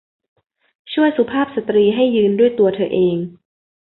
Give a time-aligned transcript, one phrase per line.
[0.93, 3.17] ช่วยสุภาพสตรีให้ยืนด้วยตัวเธอเอง